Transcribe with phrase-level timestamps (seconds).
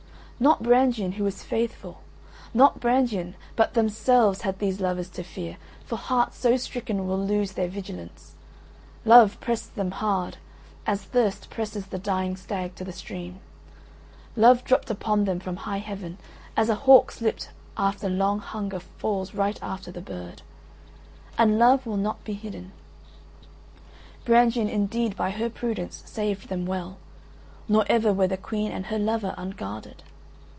[0.43, 2.01] Not Brangien who was faithful,
[2.51, 7.51] not Brangien, but themselves had these lovers to fear, for hearts so stricken will lose
[7.51, 8.33] their vigilance.
[9.05, 10.37] Love pressed them hard,
[10.87, 13.39] as thirst presses the dying stag to the stream;
[14.35, 16.17] love dropped upon them from high heaven,
[16.57, 20.41] as a hawk slipped after long hunger falls right upon the bird.
[21.37, 22.71] And love will not be hidden.
[24.25, 26.97] Brangien indeed by her prudence saved them well,
[27.67, 30.01] nor ever were the Queen and her lover unguarded.